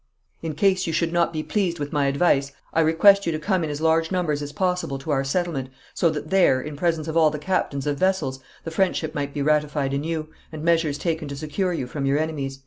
[0.41, 3.63] In case you should not be pleased with my advice, I request you to come
[3.63, 7.15] in as large numbers as possible, to our settlement, so that there, in presence of
[7.15, 11.35] all the captains of vessels, the friendship might be ratified anew, and measures taken to
[11.35, 12.59] secure you from your enemies."